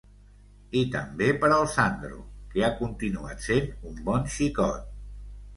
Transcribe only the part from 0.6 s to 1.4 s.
I també